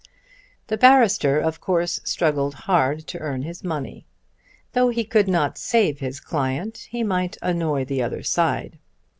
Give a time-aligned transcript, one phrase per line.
[0.65, 4.07] The barrister of course struggled hard to earn his money.
[4.73, 8.79] Though he could not save his client he might annoy the other side.